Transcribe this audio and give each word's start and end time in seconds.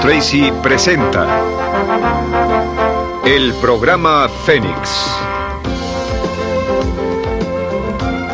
Tracy 0.00 0.50
presenta 0.62 1.26
el 3.26 3.52
programa 3.60 4.30
Fénix. 4.46 4.90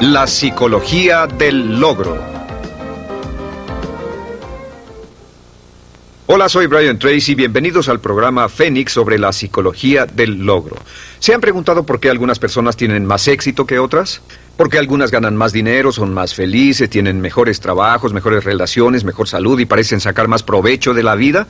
La 0.01 0.29
psicología 0.29 1.27
del 1.27 1.81
logro. 1.81 2.36
Hola, 6.29 6.49
soy 6.49 6.67
Brian 6.67 6.99
Tracy. 6.99 7.37
Bienvenidos 7.37 7.89
al 7.89 8.01
programa 8.01 8.49
Fénix 8.49 8.91
sobre 8.91 9.17
la 9.17 9.33
psicología 9.33 10.07
del 10.07 10.45
logro. 10.45 10.75
¿Se 11.21 11.33
han 11.33 11.41
preguntado 11.41 11.87
por 11.87 12.01
qué 12.01 12.11
algunas 12.11 12.41
personas 12.41 12.77
tienen 12.77 13.07
más 13.07 13.29
éxito 13.29 13.65
que 13.65 13.79
otras? 13.79 14.23
Porque 14.57 14.77
algunas 14.77 15.13
ganan 15.13 15.37
más 15.37 15.53
dinero, 15.53 15.93
son 15.93 16.13
más 16.13 16.35
felices, 16.35 16.91
tienen 16.91 17.21
mejores 17.21 17.61
trabajos, 17.61 18.13
mejores 18.13 18.43
relaciones, 18.43 19.05
mejor 19.05 19.29
salud 19.29 19.61
y 19.61 19.67
parecen 19.67 20.01
sacar 20.01 20.27
más 20.27 20.43
provecho 20.43 20.95
de 20.95 21.05
la 21.05 21.15
vida. 21.15 21.47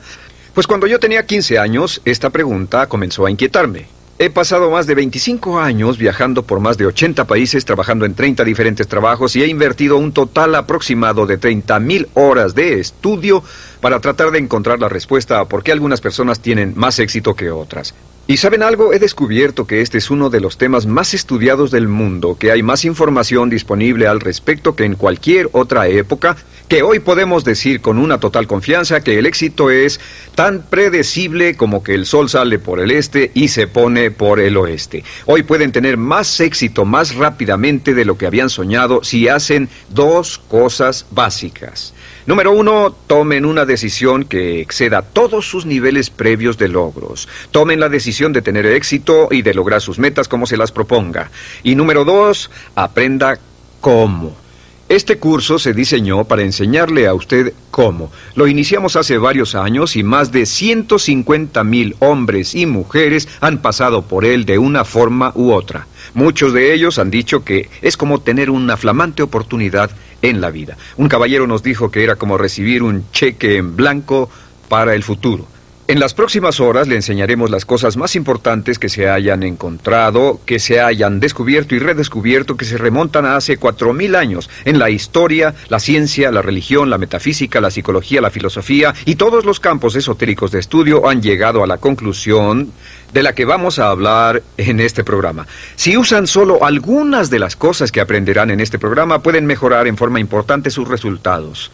Pues 0.53 0.67
cuando 0.67 0.85
yo 0.85 0.99
tenía 0.99 1.25
15 1.25 1.57
años, 1.57 1.99
esta 2.05 2.29
pregunta 2.29 2.85
comenzó 2.85 3.25
a 3.25 3.31
inquietarme. 3.31 3.96
He 4.19 4.31
pasado 4.31 4.71
más 4.71 4.87
de 4.87 4.95
25 4.95 5.59
años 5.59 5.99
viajando 5.99 6.41
por 6.41 6.59
más 6.59 6.75
de 6.75 6.87
80 6.87 7.25
países, 7.27 7.65
trabajando 7.65 8.03
en 8.03 8.15
30 8.15 8.43
diferentes 8.43 8.87
trabajos 8.87 9.35
y 9.35 9.43
he 9.43 9.47
invertido 9.47 9.97
un 9.97 10.11
total 10.11 10.55
aproximado 10.55 11.27
de 11.27 11.37
30 11.37 11.79
mil 11.79 12.07
horas 12.15 12.55
de 12.55 12.79
estudio 12.79 13.43
para 13.79 13.99
tratar 13.99 14.31
de 14.31 14.39
encontrar 14.39 14.79
la 14.79 14.89
respuesta 14.89 15.39
a 15.39 15.45
por 15.45 15.61
qué 15.61 15.71
algunas 15.71 16.01
personas 16.01 16.39
tienen 16.39 16.73
más 16.75 16.97
éxito 16.97 17.35
que 17.35 17.51
otras. 17.51 17.93
¿Y 18.25 18.37
saben 18.37 18.63
algo? 18.63 18.91
He 18.91 18.97
descubierto 18.97 19.67
que 19.67 19.81
este 19.81 19.99
es 19.99 20.09
uno 20.09 20.31
de 20.31 20.41
los 20.41 20.57
temas 20.57 20.87
más 20.87 21.13
estudiados 21.13 21.69
del 21.69 21.87
mundo, 21.87 22.37
que 22.39 22.51
hay 22.51 22.63
más 22.63 22.85
información 22.85 23.51
disponible 23.51 24.07
al 24.07 24.19
respecto 24.19 24.75
que 24.75 24.85
en 24.85 24.95
cualquier 24.95 25.47
otra 25.51 25.87
época, 25.89 26.37
que 26.67 26.83
hoy 26.83 26.99
podemos 26.99 27.45
decir 27.45 27.81
con 27.81 27.97
una 27.97 28.19
total 28.19 28.45
confianza 28.45 29.01
que 29.01 29.17
el 29.17 29.25
éxito 29.25 29.71
es 29.71 29.99
tan 30.35 30.63
predecible 30.63 31.55
como 31.55 31.81
que 31.81 31.93
el 31.93 32.05
sol 32.05 32.29
sale 32.29 32.59
por 32.59 32.79
el 32.79 32.91
este 32.91 33.31
y 33.33 33.47
se 33.47 33.67
pone 33.67 34.11
por 34.11 34.39
el 34.39 34.57
oeste. 34.57 35.03
Hoy 35.25 35.43
pueden 35.43 35.71
tener 35.71 35.95
más 35.97 36.39
éxito 36.41 36.83
más 36.83 37.15
rápidamente 37.15 37.93
de 37.93 38.03
lo 38.03 38.17
que 38.17 38.27
habían 38.27 38.49
soñado 38.49 39.03
si 39.03 39.29
hacen 39.29 39.69
dos 39.89 40.37
cosas 40.37 41.05
básicas. 41.11 41.93
Número 42.25 42.51
uno, 42.51 42.93
tomen 43.07 43.45
una 43.45 43.65
decisión 43.65 44.25
que 44.25 44.59
exceda 44.59 45.01
todos 45.01 45.49
sus 45.49 45.65
niveles 45.65 46.09
previos 46.09 46.57
de 46.57 46.67
logros. 46.67 47.29
Tomen 47.51 47.79
la 47.79 47.87
decisión 47.87 48.33
de 48.33 48.41
tener 48.41 48.65
éxito 48.65 49.29
y 49.31 49.41
de 49.41 49.53
lograr 49.53 49.81
sus 49.81 49.99
metas 49.99 50.27
como 50.27 50.45
se 50.45 50.57
las 50.57 50.73
proponga. 50.73 51.31
Y 51.63 51.75
número 51.75 52.03
dos, 52.03 52.51
aprenda 52.75 53.39
cómo. 53.79 54.46
Este 54.89 55.17
curso 55.17 55.59
se 55.59 55.73
diseñó 55.73 56.23
para 56.23 56.43
enseñarle 56.43 57.07
a 57.07 57.13
usted 57.13 57.53
cómo. 57.71 58.09
Lo 58.35 58.47
iniciamos 58.47 58.95
hace 58.95 59.17
varios 59.17 59.53
años 59.53 59.97
y 59.97 60.03
más 60.03 60.31
de 60.31 60.45
150 60.45 61.61
mil 61.65 61.97
hombres 61.99 62.55
y 62.55 62.65
mujeres 62.65 63.27
han 63.41 63.57
pasado 63.57 64.03
por 64.03 64.23
él 64.23 64.45
de 64.45 64.57
una 64.57 64.85
forma 64.85 65.33
u 65.35 65.51
otra. 65.51 65.87
Muchos 66.13 66.53
de 66.53 66.73
ellos 66.73 66.99
han 66.99 67.11
dicho 67.11 67.43
que 67.43 67.69
es 67.81 67.97
como 67.97 68.21
tener 68.21 68.49
una 68.49 68.77
flamante 68.77 69.23
oportunidad 69.23 69.91
en 70.21 70.39
la 70.39 70.51
vida. 70.51 70.77
Un 70.95 71.09
caballero 71.09 71.47
nos 71.47 71.63
dijo 71.63 71.91
que 71.91 72.05
era 72.05 72.15
como 72.15 72.37
recibir 72.37 72.81
un 72.81 73.11
cheque 73.11 73.57
en 73.57 73.75
blanco 73.75 74.29
para 74.69 74.95
el 74.95 75.03
futuro. 75.03 75.47
En 75.89 76.01
las 76.01 76.13
próximas 76.13 76.59
horas 76.59 76.89
le 76.89 76.95
enseñaremos 76.95 77.49
las 77.49 77.63
cosas 77.63 77.95
más 77.95 78.17
importantes 78.17 78.77
que 78.77 78.89
se 78.89 79.07
hayan 79.07 79.41
encontrado, 79.43 80.41
que 80.45 80.59
se 80.59 80.81
hayan 80.81 81.21
descubierto 81.21 81.75
y 81.75 81.79
redescubierto, 81.79 82.57
que 82.57 82.65
se 82.65 82.77
remontan 82.77 83.25
a 83.25 83.37
hace 83.37 83.55
cuatro 83.55 83.93
mil 83.93 84.15
años 84.15 84.49
en 84.65 84.79
la 84.79 84.89
historia, 84.89 85.55
la 85.69 85.79
ciencia, 85.79 86.29
la 86.29 86.41
religión, 86.41 86.89
la 86.89 86.97
metafísica, 86.97 87.61
la 87.61 87.71
psicología, 87.71 88.19
la 88.19 88.31
filosofía 88.31 88.93
y 89.05 89.15
todos 89.15 89.45
los 89.45 89.61
campos 89.61 89.95
esotéricos 89.95 90.51
de 90.51 90.59
estudio 90.59 91.07
han 91.07 91.21
llegado 91.21 91.63
a 91.63 91.67
la 91.67 91.77
conclusión 91.77 92.73
de 93.13 93.23
la 93.23 93.33
que 93.33 93.45
vamos 93.45 93.79
a 93.79 93.89
hablar 93.89 94.43
en 94.57 94.81
este 94.81 95.05
programa. 95.05 95.47
Si 95.77 95.95
usan 95.95 96.27
solo 96.27 96.65
algunas 96.65 97.29
de 97.29 97.39
las 97.39 97.55
cosas 97.55 97.93
que 97.93 98.01
aprenderán 98.01 98.51
en 98.51 98.59
este 98.59 98.77
programa, 98.77 99.19
pueden 99.19 99.45
mejorar 99.45 99.87
en 99.87 99.95
forma 99.95 100.19
importante 100.19 100.69
sus 100.69 100.85
resultados. 100.85 101.71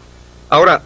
Ahora, 0.51 0.83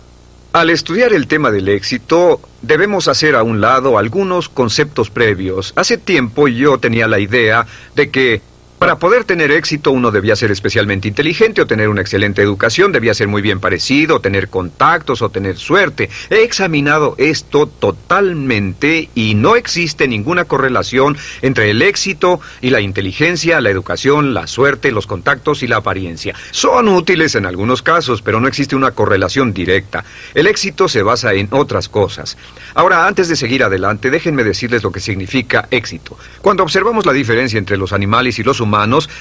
al 0.60 0.72
estudiar 0.72 1.14
el 1.14 1.28
tema 1.28 1.52
del 1.52 1.70
éxito, 1.70 2.42
debemos 2.64 3.08
hacer 3.08 3.36
a 3.36 3.44
un 3.44 3.62
lado 3.62 4.00
algunos 4.00 4.50
conceptos 4.50 5.12
previos. 5.12 5.72
Hace 5.76 5.98
tiempo 6.00 6.48
yo 6.48 6.80
tenía 6.80 7.08
la 7.08 7.20
idea 7.20 7.68
de 7.96 8.10
que 8.10 8.42
para 8.80 9.00
poder 9.00 9.24
tener 9.24 9.50
éxito 9.50 9.92
uno 9.92 10.12
debía 10.12 10.36
ser 10.36 10.52
especialmente 10.52 11.08
inteligente 11.08 11.62
o 11.64 11.66
tener 11.66 11.90
una 11.90 12.02
excelente 12.02 12.44
educación, 12.44 12.92
debía 12.92 13.16
ser 13.16 13.28
muy 13.28 13.42
bien 13.42 13.60
parecido, 13.60 14.20
tener 14.20 14.50
contactos 14.50 15.24
o 15.24 15.30
tener 15.30 15.58
suerte. 15.58 16.12
He 16.30 16.44
examinado 16.44 17.16
esto 17.18 17.66
totalmente 17.66 19.10
y 19.16 19.34
no 19.34 19.56
existe 19.56 20.08
ninguna 20.08 20.46
correlación 20.46 21.18
entre 21.42 21.72
el 21.72 21.82
éxito 21.82 22.40
y 22.62 22.70
la 22.70 22.80
inteligencia, 22.80 23.62
la 23.62 23.72
educación, 23.72 24.36
la 24.36 24.46
suerte, 24.46 24.92
los 24.92 25.08
contactos 25.08 25.64
y 25.64 25.68
la 25.68 25.78
apariencia. 25.78 26.36
Son 26.52 26.88
útiles 26.88 27.34
en 27.34 27.48
algunos 27.48 27.82
casos, 27.82 28.22
pero 28.22 28.40
no 28.40 28.48
existe 28.48 28.76
una 28.76 28.92
correlación 28.92 29.54
directa. 29.54 30.06
El 30.36 30.46
éxito 30.46 30.88
se 30.88 31.02
basa 31.02 31.34
en 31.34 31.48
otras 31.50 31.90
cosas. 31.90 32.38
Ahora, 32.76 33.08
antes 33.08 33.28
de 33.28 33.36
seguir 33.36 33.64
adelante, 33.64 34.12
déjenme 34.12 34.44
decirles 34.44 34.84
lo 34.84 34.92
que 34.92 35.00
significa 35.00 35.68
éxito. 35.72 36.16
Cuando 36.44 36.62
observamos 36.62 37.08
la 37.08 37.14
diferencia 37.14 37.58
entre 37.58 37.78
los 37.78 37.92
animales 37.92 38.38
y 38.38 38.44
los 38.44 38.60
humanos, 38.60 38.67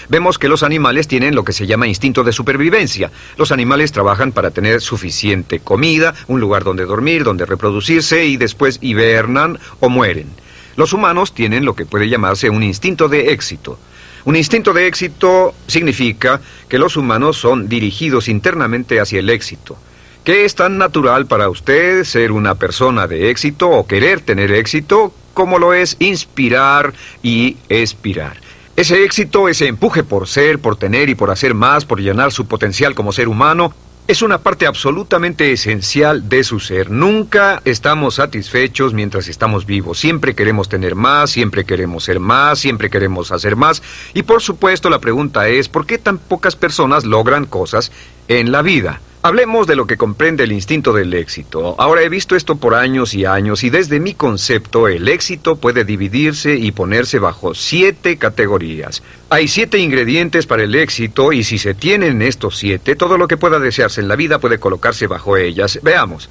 vemos 0.09 0.39
que 0.39 0.49
los 0.49 0.63
animales 0.63 1.09
tienen 1.09 1.35
lo 1.35 1.45
que 1.45 1.53
se 1.53 1.67
llama 1.67 1.87
instinto 1.87 2.25
de 2.25 2.33
supervivencia. 2.33 3.11
Los 3.37 3.53
animales 3.53 3.93
trabajan 3.93 4.33
para 4.33 4.51
tener 4.51 4.81
suficiente 4.81 5.61
comida, 5.61 6.15
un 6.27 6.41
lugar 6.41 6.65
donde 6.65 6.85
dormir, 6.85 7.25
donde 7.25 7.47
reproducirse 7.47 8.27
y 8.27 8.37
después 8.37 8.79
hibernan 8.81 9.59
o 9.81 9.89
mueren. 9.89 10.29
Los 10.77 10.93
humanos 10.93 11.33
tienen 11.33 11.65
lo 11.65 11.75
que 11.75 11.87
puede 11.87 12.09
llamarse 12.09 12.51
un 12.51 12.63
instinto 12.63 13.09
de 13.09 13.33
éxito. 13.33 13.79
Un 14.27 14.37
instinto 14.37 14.73
de 14.73 14.89
éxito 14.89 15.55
significa 15.67 16.41
que 16.69 16.79
los 16.79 16.97
humanos 16.97 17.37
son 17.37 17.69
dirigidos 17.69 18.29
internamente 18.29 19.01
hacia 19.01 19.21
el 19.21 19.31
éxito. 19.31 19.79
¿Qué 20.25 20.45
es 20.45 20.57
tan 20.57 20.77
natural 20.77 21.27
para 21.27 21.49
usted 21.49 22.03
ser 22.03 22.33
una 22.33 22.57
persona 22.57 23.07
de 23.07 23.31
éxito 23.31 23.71
o 23.71 23.87
querer 23.87 24.21
tener 24.21 24.51
éxito 24.51 25.15
como 25.35 25.61
lo 25.61 25.73
es 25.73 25.97
inspirar 26.01 26.93
y 27.23 27.57
expirar? 27.69 28.46
Ese 28.77 29.05
éxito, 29.05 29.49
ese 29.49 29.69
empuje 29.69 30.05
por 30.05 30.29
ser, 30.29 30.59
por 30.59 30.77
tener 30.77 31.09
y 31.09 31.15
por 31.15 31.31
hacer 31.31 31.55
más, 31.55 31.87
por 31.87 31.99
llenar 31.99 32.31
su 32.31 32.47
potencial 32.47 32.95
como 32.95 33.11
ser 33.11 33.27
humano, 33.27 33.73
es 34.07 34.21
una 34.21 34.37
parte 34.37 34.67
absolutamente 34.67 35.51
esencial 35.51 36.29
de 36.29 36.45
su 36.45 36.61
ser. 36.61 36.91
Nunca 36.91 37.63
estamos 37.65 38.17
satisfechos 38.17 38.93
mientras 38.93 39.29
estamos 39.29 39.65
vivos. 39.65 39.99
Siempre 39.99 40.35
queremos 40.35 40.69
tener 40.69 40.95
más, 40.95 41.31
siempre 41.31 41.65
queremos 41.65 42.05
ser 42.05 42.21
más, 42.21 42.59
siempre 42.59 42.91
queremos 42.91 43.33
hacer 43.33 43.57
más. 43.57 43.83
Y 44.13 44.25
por 44.25 44.43
supuesto 44.43 44.91
la 44.91 45.01
pregunta 45.01 45.49
es, 45.49 45.71
¿por 45.71 45.87
qué 45.87 45.97
tan 45.97 46.19
pocas 46.19 46.55
personas 46.55 47.07
logran 47.07 47.47
cosas 47.47 47.93
en 48.29 48.53
la 48.53 48.61
vida? 48.61 49.01
Hablemos 49.27 49.67
de 49.67 49.75
lo 49.75 49.89
que 49.89 49.97
comprende 49.97 50.45
el 50.45 50.53
instinto 50.53 50.93
del 50.93 51.13
éxito. 51.13 51.75
Ahora 51.79 52.03
he 52.03 52.09
visto 52.09 52.37
esto 52.37 52.55
por 52.55 52.77
años 52.77 53.13
y 53.13 53.25
años 53.25 53.65
y 53.65 53.71
desde 53.71 53.99
mi 53.99 54.15
concepto 54.15 54.87
el 54.87 55.09
éxito 55.09 55.57
puede 55.57 55.85
dividirse 55.85 56.55
y 56.55 56.71
ponerse 56.71 57.19
bajo 57.19 57.53
siete 57.53 58.19
categorías. 58.19 59.03
Hay 59.29 59.49
siete 59.49 59.81
ingredientes 59.81 60.47
para 60.47 60.63
el 60.63 60.77
éxito 60.77 61.33
y 61.33 61.43
si 61.43 61.59
se 61.59 61.75
tienen 61.75 62.23
estos 62.23 62.57
siete, 62.57 62.95
todo 62.95 63.19
lo 63.19 63.27
que 63.27 63.37
pueda 63.37 63.59
desearse 63.59 64.01
en 64.01 64.07
la 64.07 64.15
vida 64.15 64.39
puede 64.39 64.61
colocarse 64.61 65.09
bajo 65.09 65.37
ellas. 65.37 65.81
Veamos. 65.83 66.31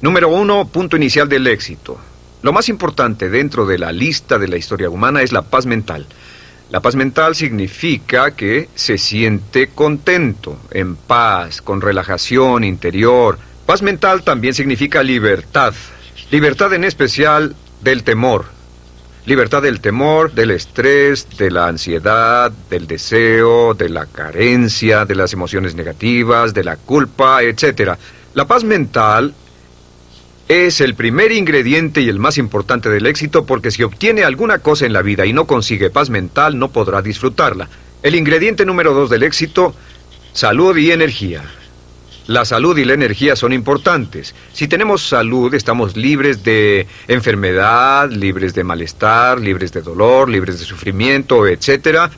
Número 0.00 0.28
uno, 0.28 0.68
punto 0.68 0.96
inicial 0.96 1.28
del 1.28 1.48
éxito. 1.48 1.98
Lo 2.42 2.52
más 2.52 2.68
importante 2.68 3.28
dentro 3.28 3.66
de 3.66 3.76
la 3.76 3.90
lista 3.90 4.38
de 4.38 4.46
la 4.46 4.56
historia 4.56 4.88
humana 4.88 5.20
es 5.20 5.32
la 5.32 5.42
paz 5.42 5.66
mental. 5.66 6.06
La 6.68 6.80
paz 6.80 6.96
mental 6.96 7.36
significa 7.36 8.32
que 8.32 8.68
se 8.74 8.98
siente 8.98 9.68
contento, 9.68 10.58
en 10.72 10.96
paz, 10.96 11.62
con 11.62 11.80
relajación 11.80 12.64
interior. 12.64 13.38
Paz 13.66 13.82
mental 13.82 14.24
también 14.24 14.52
significa 14.52 15.02
libertad. 15.04 15.74
Libertad 16.32 16.74
en 16.74 16.82
especial 16.82 17.54
del 17.82 18.02
temor. 18.02 18.46
Libertad 19.26 19.62
del 19.62 19.80
temor, 19.80 20.32
del 20.32 20.50
estrés, 20.50 21.28
de 21.38 21.52
la 21.52 21.68
ansiedad, 21.68 22.50
del 22.68 22.88
deseo, 22.88 23.74
de 23.74 23.88
la 23.88 24.06
carencia, 24.06 25.04
de 25.04 25.14
las 25.14 25.32
emociones 25.32 25.76
negativas, 25.76 26.52
de 26.52 26.64
la 26.64 26.76
culpa, 26.76 27.44
etc. 27.44 27.92
La 28.34 28.46
paz 28.46 28.64
mental 28.64 29.34
es 30.48 30.80
el 30.80 30.94
primer 30.94 31.32
ingrediente 31.32 32.00
y 32.00 32.08
el 32.08 32.20
más 32.20 32.38
importante 32.38 32.88
del 32.88 33.06
éxito 33.06 33.46
porque 33.46 33.70
si 33.70 33.82
obtiene 33.82 34.22
alguna 34.22 34.60
cosa 34.60 34.86
en 34.86 34.92
la 34.92 35.02
vida 35.02 35.26
y 35.26 35.32
no 35.32 35.46
consigue 35.46 35.90
paz 35.90 36.08
mental, 36.08 36.58
no 36.58 36.70
podrá 36.70 37.02
disfrutarla. 37.02 37.68
El 38.02 38.14
ingrediente 38.14 38.64
número 38.64 38.94
dos 38.94 39.10
del 39.10 39.24
éxito, 39.24 39.74
salud 40.32 40.76
y 40.76 40.92
energía. 40.92 41.42
La 42.28 42.44
salud 42.44 42.76
y 42.76 42.84
la 42.84 42.94
energía 42.94 43.36
son 43.36 43.52
importantes. 43.52 44.34
Si 44.52 44.66
tenemos 44.66 45.08
salud, 45.08 45.54
estamos 45.54 45.96
libres 45.96 46.42
de 46.42 46.86
enfermedad, 47.06 48.10
libres 48.10 48.52
de 48.54 48.64
malestar, 48.64 49.40
libres 49.40 49.72
de 49.72 49.82
dolor, 49.82 50.28
libres 50.28 50.58
de 50.58 50.64
sufrimiento, 50.64 51.46
etc. 51.46 52.10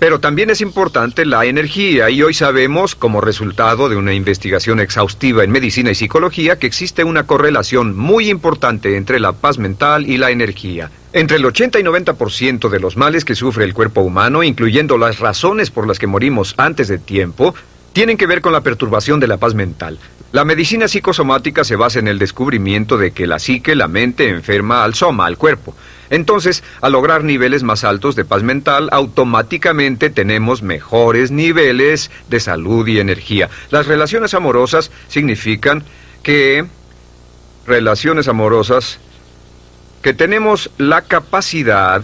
Pero 0.00 0.18
también 0.18 0.48
es 0.48 0.62
importante 0.62 1.26
la 1.26 1.44
energía 1.44 2.08
y 2.08 2.22
hoy 2.22 2.32
sabemos, 2.32 2.94
como 2.94 3.20
resultado 3.20 3.90
de 3.90 3.96
una 3.96 4.14
investigación 4.14 4.80
exhaustiva 4.80 5.44
en 5.44 5.50
medicina 5.50 5.90
y 5.90 5.94
psicología, 5.94 6.58
que 6.58 6.66
existe 6.66 7.04
una 7.04 7.26
correlación 7.26 7.94
muy 7.94 8.30
importante 8.30 8.96
entre 8.96 9.20
la 9.20 9.32
paz 9.32 9.58
mental 9.58 10.08
y 10.08 10.16
la 10.16 10.30
energía. 10.30 10.90
Entre 11.12 11.36
el 11.36 11.44
80 11.44 11.80
y 11.80 11.82
90% 11.82 12.70
de 12.70 12.80
los 12.80 12.96
males 12.96 13.26
que 13.26 13.34
sufre 13.34 13.64
el 13.64 13.74
cuerpo 13.74 14.00
humano, 14.00 14.42
incluyendo 14.42 14.96
las 14.96 15.18
razones 15.18 15.70
por 15.70 15.86
las 15.86 15.98
que 15.98 16.06
morimos 16.06 16.54
antes 16.56 16.88
de 16.88 16.96
tiempo, 16.96 17.54
tienen 17.92 18.16
que 18.16 18.26
ver 18.26 18.40
con 18.40 18.54
la 18.54 18.62
perturbación 18.62 19.20
de 19.20 19.26
la 19.26 19.36
paz 19.36 19.54
mental. 19.54 19.98
La 20.32 20.46
medicina 20.46 20.88
psicosomática 20.88 21.62
se 21.62 21.76
basa 21.76 21.98
en 21.98 22.08
el 22.08 22.18
descubrimiento 22.18 22.96
de 22.96 23.10
que 23.10 23.26
la 23.26 23.38
psique, 23.38 23.74
la 23.74 23.88
mente, 23.88 24.30
enferma 24.30 24.82
al 24.82 24.94
soma, 24.94 25.26
al 25.26 25.36
cuerpo. 25.36 25.74
Entonces, 26.10 26.62
al 26.80 26.92
lograr 26.92 27.24
niveles 27.24 27.62
más 27.62 27.84
altos 27.84 28.16
de 28.16 28.24
paz 28.24 28.42
mental, 28.42 28.88
automáticamente 28.92 30.10
tenemos 30.10 30.62
mejores 30.62 31.30
niveles 31.30 32.10
de 32.28 32.40
salud 32.40 32.86
y 32.88 32.98
energía. 32.98 33.48
Las 33.70 33.86
relaciones 33.86 34.34
amorosas 34.34 34.90
significan 35.08 35.84
que 36.22 36.66
relaciones 37.66 38.28
amorosas 38.28 38.98
que 40.02 40.12
tenemos 40.12 40.70
la 40.78 41.02
capacidad 41.02 42.02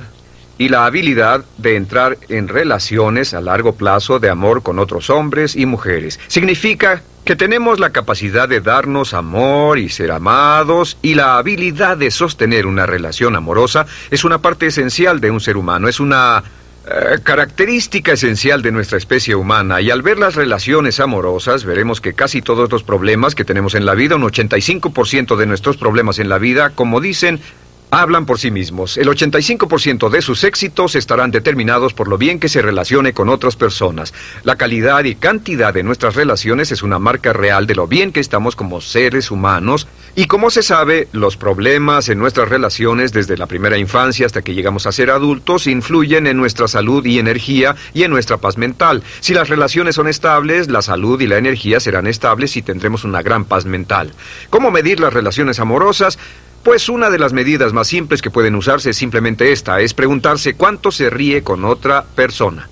y 0.58 0.68
la 0.68 0.86
habilidad 0.86 1.44
de 1.58 1.76
entrar 1.76 2.18
en 2.28 2.48
relaciones 2.48 3.34
a 3.34 3.40
largo 3.40 3.74
plazo 3.74 4.18
de 4.18 4.30
amor 4.30 4.62
con 4.62 4.78
otros 4.78 5.10
hombres 5.10 5.56
y 5.56 5.66
mujeres. 5.66 6.18
Significa 6.28 7.02
que 7.24 7.36
tenemos 7.36 7.80
la 7.80 7.90
capacidad 7.90 8.48
de 8.48 8.60
darnos 8.60 9.12
amor 9.12 9.78
y 9.78 9.88
ser 9.88 10.12
amados 10.12 10.96
y 11.02 11.14
la 11.14 11.38
habilidad 11.38 11.96
de 11.96 12.12
sostener 12.12 12.66
una 12.66 12.86
relación 12.86 13.34
amorosa 13.34 13.84
es 14.12 14.24
una 14.24 14.38
parte 14.38 14.66
esencial 14.66 15.20
de 15.20 15.32
un 15.32 15.40
ser 15.40 15.56
humano, 15.56 15.88
es 15.88 15.98
una 15.98 16.44
eh, 16.88 17.18
característica 17.24 18.12
esencial 18.12 18.62
de 18.62 18.70
nuestra 18.70 18.96
especie 18.96 19.34
humana 19.34 19.80
y 19.80 19.90
al 19.90 20.02
ver 20.02 20.20
las 20.20 20.36
relaciones 20.36 21.00
amorosas 21.00 21.64
veremos 21.64 22.00
que 22.00 22.12
casi 22.12 22.42
todos 22.42 22.70
los 22.70 22.84
problemas 22.84 23.34
que 23.34 23.44
tenemos 23.44 23.74
en 23.74 23.86
la 23.86 23.96
vida, 23.96 24.14
un 24.14 24.22
85% 24.22 25.34
de 25.34 25.46
nuestros 25.46 25.76
problemas 25.76 26.20
en 26.20 26.28
la 26.28 26.38
vida, 26.38 26.70
como 26.70 27.00
dicen, 27.00 27.40
hablan 27.90 28.26
por 28.26 28.38
sí 28.38 28.50
mismos. 28.50 28.96
El 28.96 29.08
85% 29.08 30.08
de 30.10 30.22
sus 30.22 30.44
éxitos 30.44 30.94
estarán 30.94 31.30
determinados 31.30 31.94
por 31.94 32.08
lo 32.08 32.18
bien 32.18 32.40
que 32.40 32.48
se 32.48 32.62
relacione 32.62 33.12
con 33.12 33.28
otras 33.28 33.56
personas. 33.56 34.12
La 34.44 34.56
calidad 34.56 35.04
y 35.04 35.14
cantidad 35.14 35.72
de 35.72 35.82
nuestras 35.82 36.14
relaciones 36.14 36.72
es 36.72 36.82
una 36.82 36.98
marca 36.98 37.32
real 37.32 37.66
de 37.66 37.74
lo 37.74 37.86
bien 37.86 38.12
que 38.12 38.20
estamos 38.20 38.56
como 38.56 38.80
seres 38.80 39.30
humanos 39.30 39.86
y 40.14 40.26
como 40.26 40.50
se 40.50 40.62
sabe, 40.62 41.08
los 41.12 41.36
problemas 41.36 42.08
en 42.08 42.18
nuestras 42.18 42.48
relaciones 42.48 43.12
desde 43.12 43.36
la 43.36 43.46
primera 43.46 43.76
infancia 43.76 44.26
hasta 44.26 44.42
que 44.42 44.54
llegamos 44.54 44.86
a 44.86 44.92
ser 44.92 45.10
adultos 45.10 45.66
influyen 45.66 46.26
en 46.26 46.36
nuestra 46.36 46.68
salud 46.68 47.04
y 47.04 47.18
energía 47.18 47.76
y 47.92 48.02
en 48.02 48.10
nuestra 48.10 48.38
paz 48.38 48.56
mental. 48.56 49.02
Si 49.20 49.34
las 49.34 49.48
relaciones 49.48 49.94
son 49.94 50.08
estables, 50.08 50.68
la 50.68 50.82
salud 50.82 51.20
y 51.20 51.26
la 51.26 51.36
energía 51.36 51.80
serán 51.80 52.06
estables 52.06 52.56
y 52.56 52.62
tendremos 52.62 53.04
una 53.04 53.22
gran 53.22 53.44
paz 53.44 53.66
mental. 53.66 54.12
¿Cómo 54.50 54.70
medir 54.70 55.00
las 55.00 55.12
relaciones 55.12 55.60
amorosas? 55.60 56.18
Pues 56.66 56.88
una 56.88 57.10
de 57.10 57.20
las 57.20 57.32
medidas 57.32 57.72
más 57.72 57.86
simples 57.86 58.20
que 58.20 58.32
pueden 58.32 58.56
usarse 58.56 58.90
es 58.90 58.96
simplemente 58.96 59.52
esta, 59.52 59.80
es 59.80 59.94
preguntarse 59.94 60.54
cuánto 60.54 60.90
se 60.90 61.10
ríe 61.10 61.44
con 61.44 61.64
otra 61.64 62.02
persona. 62.02 62.68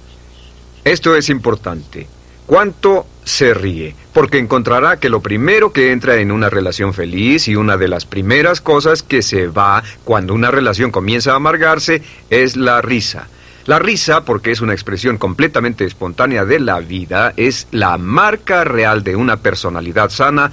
Esto 0.82 1.14
es 1.14 1.28
importante. 1.28 2.08
¿Cuánto 2.44 3.06
se 3.22 3.54
ríe? 3.54 3.94
Porque 4.12 4.38
encontrará 4.38 4.98
que 4.98 5.08
lo 5.08 5.20
primero 5.20 5.72
que 5.72 5.92
entra 5.92 6.16
en 6.16 6.32
una 6.32 6.50
relación 6.50 6.92
feliz 6.92 7.46
y 7.46 7.54
una 7.54 7.76
de 7.76 7.86
las 7.86 8.04
primeras 8.04 8.60
cosas 8.60 9.04
que 9.04 9.22
se 9.22 9.46
va 9.46 9.84
cuando 10.02 10.34
una 10.34 10.50
relación 10.50 10.90
comienza 10.90 11.30
a 11.30 11.36
amargarse 11.36 12.02
es 12.30 12.56
la 12.56 12.82
risa. 12.82 13.28
La 13.66 13.78
risa, 13.78 14.24
porque 14.24 14.50
es 14.50 14.60
una 14.60 14.74
expresión 14.74 15.18
completamente 15.18 15.86
espontánea 15.86 16.44
de 16.44 16.58
la 16.58 16.80
vida, 16.80 17.32
es 17.36 17.66
la 17.70 17.96
marca 17.96 18.64
real 18.64 19.04
de 19.04 19.16
una 19.16 19.38
personalidad 19.38 20.10
sana 20.10 20.50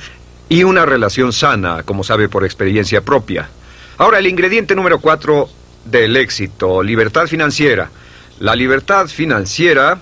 y 0.51 0.65
una 0.65 0.85
relación 0.85 1.31
sana, 1.31 1.83
como 1.83 2.03
sabe 2.03 2.27
por 2.27 2.43
experiencia 2.43 2.99
propia. 2.99 3.47
Ahora, 3.97 4.19
el 4.19 4.27
ingrediente 4.27 4.75
número 4.75 4.99
cuatro 4.99 5.47
del 5.85 6.17
éxito, 6.17 6.83
libertad 6.83 7.25
financiera. 7.27 7.89
La 8.41 8.53
libertad 8.53 9.07
financiera 9.07 9.97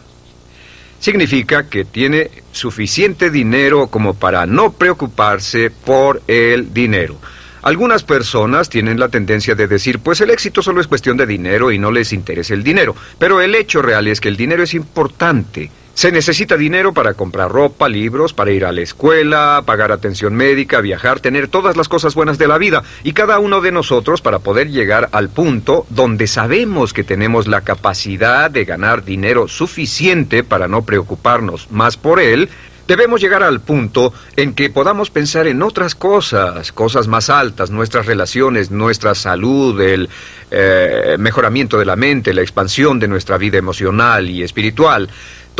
significa 1.00 1.70
que 1.70 1.86
tiene 1.86 2.32
suficiente 2.52 3.30
dinero 3.30 3.90
como 3.92 4.16
para 4.16 4.48
no 4.48 4.72
preocuparse 4.74 5.70
por 5.70 6.24
el 6.26 6.74
dinero. 6.74 7.18
Algunas 7.62 8.02
personas 8.02 8.70
tienen 8.70 9.00
la 9.00 9.10
tendencia 9.10 9.54
de 9.54 9.68
decir, 9.68 10.00
pues 10.00 10.20
el 10.22 10.32
éxito 10.32 10.64
solo 10.64 10.82
es 10.82 10.88
cuestión 10.88 11.16
de 11.16 11.28
dinero 11.28 11.72
y 11.72 11.78
no 11.78 11.92
les 11.92 12.12
interesa 12.12 12.56
el 12.56 12.64
dinero, 12.64 12.96
pero 13.20 13.40
el 13.40 13.54
hecho 13.54 13.84
real 13.84 14.08
es 14.08 14.20
que 14.20 14.30
el 14.30 14.36
dinero 14.36 14.64
es 14.64 14.74
importante. 14.74 15.70
Se 16.00 16.14
necesita 16.14 16.56
dinero 16.56 16.94
para 16.94 17.14
comprar 17.14 17.52
ropa, 17.52 17.90
libros, 17.90 18.32
para 18.34 18.52
ir 18.52 18.64
a 18.64 18.72
la 18.72 18.80
escuela, 18.80 19.64
pagar 19.66 19.92
atención 19.92 20.34
médica, 20.34 20.80
viajar, 20.80 21.20
tener 21.20 21.50
todas 21.50 21.76
las 21.76 21.90
cosas 21.90 22.16
buenas 22.16 22.38
de 22.38 22.48
la 22.48 22.58
vida. 22.58 22.84
Y 23.04 23.12
cada 23.12 23.38
uno 23.40 23.60
de 23.60 23.74
nosotros 23.74 24.22
para 24.22 24.40
poder 24.40 24.70
llegar 24.70 25.10
al 25.12 25.28
punto 25.28 25.86
donde 25.90 26.28
sabemos 26.28 26.94
que 26.94 27.04
tenemos 27.04 27.48
la 27.48 27.66
capacidad 27.66 28.50
de 28.50 28.64
ganar 28.64 29.04
dinero 29.04 29.50
suficiente 29.50 30.42
para 30.42 30.70
no 30.70 30.86
preocuparnos 30.86 31.70
más 31.70 31.98
por 31.98 32.22
él, 32.22 32.48
Debemos 32.90 33.22
llegar 33.22 33.44
al 33.44 33.60
punto 33.60 34.12
en 34.36 34.56
que 34.56 34.72
podamos 34.72 35.12
pensar 35.12 35.46
en 35.46 35.62
otras 35.62 35.94
cosas, 35.94 36.72
cosas 36.72 37.08
más 37.08 37.30
altas, 37.30 37.70
nuestras 37.70 38.08
relaciones, 38.08 38.72
nuestra 38.72 39.14
salud, 39.14 39.80
el 39.80 40.10
eh, 40.50 41.16
mejoramiento 41.20 41.78
de 41.78 41.86
la 41.86 41.96
mente, 41.96 42.34
la 42.34 42.42
expansión 42.42 42.98
de 43.00 43.08
nuestra 43.08 43.38
vida 43.38 43.60
emocional 43.60 44.28
y 44.28 44.42
espiritual. 44.42 45.08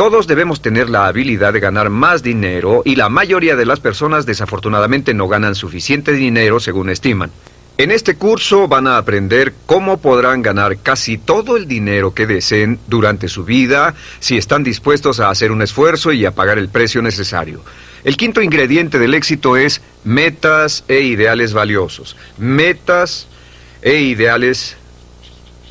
Todos 0.00 0.26
debemos 0.26 0.62
tener 0.62 0.88
la 0.88 1.08
habilidad 1.08 1.52
de 1.52 1.60
ganar 1.60 1.90
más 1.90 2.22
dinero 2.22 2.80
y 2.86 2.96
la 2.96 3.10
mayoría 3.10 3.54
de 3.54 3.66
las 3.66 3.80
personas 3.80 4.24
desafortunadamente 4.24 5.12
no 5.12 5.28
ganan 5.28 5.54
suficiente 5.54 6.12
dinero 6.14 6.58
según 6.58 6.88
estiman. 6.88 7.30
En 7.76 7.90
este 7.90 8.14
curso 8.14 8.66
van 8.66 8.86
a 8.86 8.96
aprender 8.96 9.52
cómo 9.66 10.00
podrán 10.00 10.40
ganar 10.40 10.78
casi 10.78 11.18
todo 11.18 11.58
el 11.58 11.68
dinero 11.68 12.14
que 12.14 12.26
deseen 12.26 12.78
durante 12.86 13.28
su 13.28 13.44
vida 13.44 13.94
si 14.20 14.38
están 14.38 14.64
dispuestos 14.64 15.20
a 15.20 15.28
hacer 15.28 15.52
un 15.52 15.60
esfuerzo 15.60 16.12
y 16.14 16.24
a 16.24 16.30
pagar 16.30 16.56
el 16.56 16.70
precio 16.70 17.02
necesario. 17.02 17.60
El 18.02 18.16
quinto 18.16 18.40
ingrediente 18.40 18.98
del 18.98 19.12
éxito 19.12 19.58
es 19.58 19.82
metas 20.02 20.82
e 20.88 21.00
ideales 21.00 21.52
valiosos. 21.52 22.16
Metas 22.38 23.28
e 23.82 24.00
ideales 24.00 24.78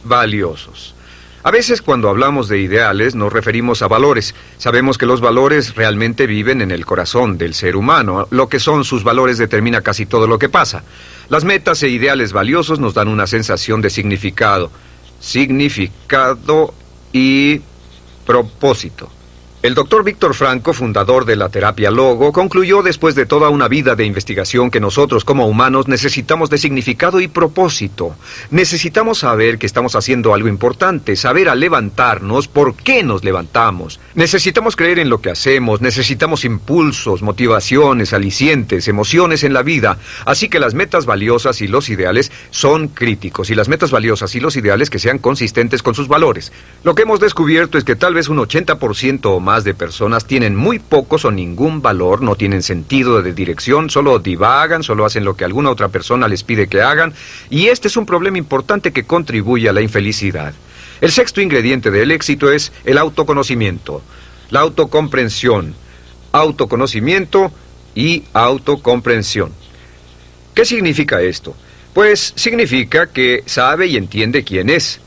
valiosos. 0.03 0.93
A 1.41 1.51
veces 1.51 1.81
cuando 1.81 2.09
hablamos 2.09 2.49
de 2.49 2.59
ideales 2.59 3.15
nos 3.15 3.31
referimos 3.31 3.81
a 3.81 3.87
valores. 3.87 4.35
Sabemos 4.57 4.97
que 4.97 5.05
los 5.05 5.21
valores 5.21 5.75
realmente 5.75 6.27
viven 6.27 6.61
en 6.61 6.69
el 6.69 6.85
corazón 6.85 7.37
del 7.37 7.53
ser 7.53 7.77
humano. 7.77 8.27
Lo 8.29 8.49
que 8.49 8.59
son 8.59 8.83
sus 8.83 9.05
valores 9.05 9.37
determina 9.37 9.81
casi 9.81 10.05
todo 10.05 10.27
lo 10.27 10.37
que 10.37 10.49
pasa. 10.49 10.83
Las 11.29 11.45
metas 11.45 11.81
e 11.83 11.89
ideales 11.89 12.33
valiosos 12.33 12.79
nos 12.79 12.93
dan 12.93 13.07
una 13.07 13.25
sensación 13.25 13.81
de 13.81 13.89
significado. 13.89 14.69
Significado 15.21 16.73
y 17.13 17.61
propósito. 18.25 19.09
El 19.61 19.75
doctor 19.75 20.05
Víctor 20.05 20.35
Franco, 20.35 20.71
fundador 20.71 21.25
de 21.25 21.35
la 21.35 21.49
terapia 21.49 21.91
Logo, 21.91 22.31
concluyó 22.31 22.81
después 22.81 23.13
de 23.13 23.25
toda 23.25 23.49
una 23.49 23.67
vida 23.67 23.97
de 23.97 24.05
investigación 24.05 24.71
que 24.71 24.79
nosotros 24.79 25.25
como 25.25 25.47
humanos 25.47 25.89
necesitamos 25.89 26.49
de 26.49 26.57
significado 26.57 27.19
y 27.19 27.27
propósito. 27.27 28.15
Necesitamos 28.51 29.17
saber 29.17 29.57
que 29.57 29.65
estamos 29.65 29.97
haciendo 29.97 30.33
algo 30.33 30.47
importante, 30.47 31.17
saber 31.17 31.49
al 31.49 31.59
levantarnos 31.59 32.47
por 32.47 32.73
qué 32.73 33.03
nos 33.03 33.25
levantamos. 33.25 33.99
Necesitamos 34.15 34.77
creer 34.77 34.97
en 34.97 35.09
lo 35.09 35.19
que 35.19 35.29
hacemos, 35.29 35.81
necesitamos 35.81 36.45
impulsos, 36.45 37.21
motivaciones, 37.21 38.13
alicientes, 38.13 38.87
emociones 38.87 39.43
en 39.43 39.53
la 39.53 39.61
vida. 39.61 39.97
Así 40.23 40.47
que 40.47 40.61
las 40.61 40.73
metas 40.73 41.05
valiosas 41.05 41.59
y 41.59 41.67
los 41.67 41.89
ideales 41.89 42.31
son 42.49 42.87
críticos 42.87 43.49
y 43.49 43.55
las 43.55 43.67
metas 43.67 43.91
valiosas 43.91 44.33
y 44.35 44.39
los 44.39 44.55
ideales 44.55 44.89
que 44.89 44.99
sean 44.99 45.17
consistentes 45.17 45.83
con 45.83 45.95
sus 45.95 46.07
valores. 46.07 46.53
Lo 46.85 46.95
que 46.95 47.01
hemos 47.01 47.19
descubierto 47.19 47.77
es 47.77 47.83
que 47.83 47.97
tal 47.97 48.13
vez 48.13 48.29
un 48.29 48.37
80% 48.37 49.25
o 49.25 49.41
más 49.41 49.48
más 49.49 49.63
de 49.63 49.73
personas 49.73 50.25
tienen 50.25 50.55
muy 50.55 50.77
pocos 50.77 51.25
o 51.25 51.31
ningún 51.31 51.81
valor, 51.81 52.21
no 52.21 52.35
tienen 52.35 52.61
sentido 52.61 53.23
de 53.23 53.33
dirección, 53.33 53.89
solo 53.89 54.19
divagan, 54.19 54.83
solo 54.83 55.05
hacen 55.05 55.25
lo 55.25 55.35
que 55.35 55.43
alguna 55.43 55.71
otra 55.71 55.87
persona 55.87 56.27
les 56.27 56.43
pide 56.43 56.67
que 56.67 56.83
hagan, 56.83 57.15
y 57.49 57.65
este 57.65 57.87
es 57.87 57.97
un 57.97 58.05
problema 58.05 58.37
importante 58.37 58.93
que 58.93 59.05
contribuye 59.05 59.67
a 59.67 59.73
la 59.73 59.81
infelicidad. 59.81 60.53
El 61.01 61.11
sexto 61.11 61.41
ingrediente 61.41 61.89
del 61.89 62.11
éxito 62.11 62.51
es 62.51 62.71
el 62.85 62.99
autoconocimiento, 62.99 64.03
la 64.51 64.59
autocomprensión, 64.59 65.73
autoconocimiento 66.31 67.51
y 67.95 68.25
autocomprensión. 68.33 69.51
¿Qué 70.53 70.63
significa 70.63 71.23
esto? 71.23 71.55
Pues 71.95 72.33
significa 72.35 73.07
que 73.07 73.41
sabe 73.47 73.87
y 73.87 73.97
entiende 73.97 74.43
quién 74.43 74.69
es, 74.69 75.01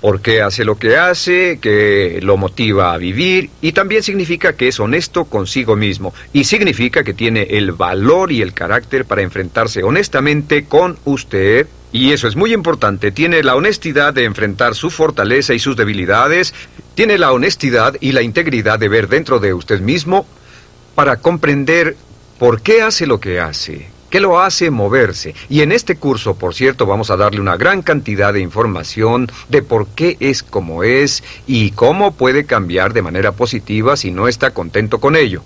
por 0.00 0.20
qué 0.20 0.42
hace 0.42 0.64
lo 0.64 0.78
que 0.78 0.96
hace, 0.96 1.58
que 1.60 2.20
lo 2.22 2.36
motiva 2.36 2.92
a 2.92 2.98
vivir 2.98 3.50
y 3.60 3.72
también 3.72 4.02
significa 4.02 4.54
que 4.54 4.68
es 4.68 4.78
honesto 4.78 5.24
consigo 5.24 5.74
mismo 5.76 6.14
y 6.32 6.44
significa 6.44 7.02
que 7.02 7.14
tiene 7.14 7.42
el 7.50 7.72
valor 7.72 8.30
y 8.30 8.42
el 8.42 8.52
carácter 8.52 9.04
para 9.04 9.22
enfrentarse 9.22 9.82
honestamente 9.82 10.64
con 10.64 10.98
usted 11.04 11.66
Y 11.92 12.12
eso 12.12 12.28
es 12.28 12.36
muy 12.36 12.52
importante. 12.52 13.10
Tiene 13.10 13.42
la 13.42 13.54
honestidad 13.54 14.12
de 14.12 14.24
enfrentar 14.24 14.74
su 14.74 14.90
fortaleza 14.90 15.54
y 15.54 15.58
sus 15.58 15.76
debilidades. 15.76 16.52
Tiene 16.94 17.16
la 17.16 17.32
honestidad 17.32 17.96
y 18.00 18.12
la 18.12 18.20
integridad 18.20 18.78
de 18.78 18.88
ver 18.88 19.08
dentro 19.08 19.38
de 19.38 19.54
usted 19.54 19.80
mismo 19.80 20.26
para 20.94 21.16
comprender 21.18 21.96
por 22.38 22.60
qué 22.60 22.82
hace 22.82 23.06
lo 23.06 23.18
que 23.18 23.40
hace, 23.40 23.88
qué 24.10 24.20
lo 24.20 24.40
hace 24.40 24.70
moverse. 24.70 25.34
Y 25.48 25.60
en 25.60 25.72
este 25.72 25.96
curso, 25.96 26.36
por 26.36 26.54
cierto, 26.54 26.86
vamos 26.86 27.10
a 27.10 27.16
darle 27.16 27.40
una 27.40 27.56
gran 27.56 27.82
cantidad 27.82 28.32
de 28.32 28.40
información 28.40 29.30
de 29.48 29.62
por 29.62 29.86
qué 29.88 30.16
es 30.20 30.42
como 30.42 30.82
es 30.82 31.22
y 31.46 31.70
cómo 31.72 32.14
puede 32.14 32.46
cambiar 32.46 32.92
de 32.92 33.02
manera 33.02 33.32
positiva 33.32 33.96
si 33.96 34.10
no 34.10 34.28
está 34.28 34.52
contento 34.52 35.00
con 35.00 35.16
ello. 35.16 35.42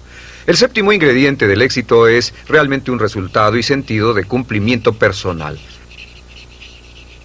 El 0.46 0.56
séptimo 0.56 0.92
ingrediente 0.92 1.46
del 1.46 1.62
éxito 1.62 2.08
es 2.08 2.34
realmente 2.48 2.90
un 2.90 2.98
resultado 2.98 3.56
y 3.56 3.62
sentido 3.62 4.14
de 4.14 4.24
cumplimiento 4.24 4.94
personal. 4.94 5.58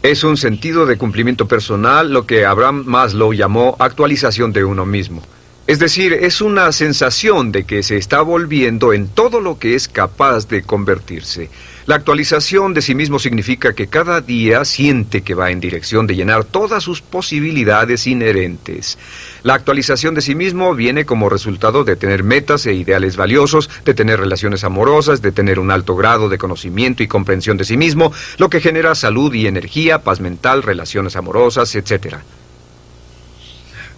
Es 0.03 0.23
un 0.23 0.37
sentido 0.37 0.85
de 0.85 0.97
cumplimiento 0.97 1.47
personal 1.47 2.13
lo 2.13 2.27
que 2.27 2.45
Abraham 2.45 2.83
Maslow 2.85 3.33
llamó 3.33 3.75
actualización 3.79 4.53
de 4.53 4.63
uno 4.63 4.85
mismo. 4.85 5.23
Es 5.67 5.79
decir, 5.79 6.13
es 6.13 6.41
una 6.41 6.71
sensación 6.71 7.51
de 7.51 7.63
que 7.63 7.81
se 7.81 7.97
está 7.97 8.21
volviendo 8.21 8.93
en 8.93 9.07
todo 9.07 9.41
lo 9.41 9.57
que 9.57 9.73
es 9.73 9.87
capaz 9.87 10.47
de 10.47 10.61
convertirse. 10.61 11.49
La 11.87 11.95
actualización 11.95 12.75
de 12.75 12.83
sí 12.83 12.93
mismo 12.93 13.17
significa 13.17 13.73
que 13.73 13.87
cada 13.87 14.21
día 14.21 14.63
siente 14.63 15.23
que 15.23 15.33
va 15.33 15.49
en 15.49 15.59
dirección 15.59 16.05
de 16.05 16.15
llenar 16.15 16.43
todas 16.43 16.83
sus 16.83 17.01
posibilidades 17.01 18.05
inherentes. 18.05 18.99
La 19.41 19.55
actualización 19.55 20.13
de 20.13 20.21
sí 20.21 20.35
mismo 20.35 20.75
viene 20.75 21.05
como 21.05 21.29
resultado 21.29 21.83
de 21.83 21.95
tener 21.95 22.23
metas 22.23 22.67
e 22.67 22.73
ideales 22.73 23.17
valiosos, 23.17 23.67
de 23.85 23.95
tener 23.95 24.19
relaciones 24.19 24.63
amorosas, 24.63 25.23
de 25.23 25.31
tener 25.31 25.57
un 25.57 25.71
alto 25.71 25.95
grado 25.95 26.29
de 26.29 26.37
conocimiento 26.37 27.01
y 27.01 27.07
comprensión 27.07 27.57
de 27.57 27.65
sí 27.65 27.75
mismo, 27.75 28.13
lo 28.37 28.51
que 28.51 28.61
genera 28.61 28.93
salud 28.93 29.33
y 29.33 29.47
energía, 29.47 30.03
paz 30.03 30.19
mental, 30.19 30.61
relaciones 30.61 31.15
amorosas, 31.15 31.73
etc. 31.73 32.17